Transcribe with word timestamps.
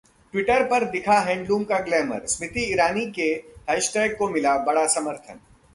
Twitter 0.33 0.63
पर 0.63 0.83
दिखा 0.91 1.19
handloom 1.19 1.63
का 1.63 1.79
ग्लैमर, 1.79 2.25
स्मृति 2.25 2.63
ईरानी 2.71 3.05
के 3.11 3.29
हैशटैग 3.69 4.17
को 4.17 4.29
मिला 4.29 4.57
बड़ा 4.57 4.87
समर्थन 4.87 5.39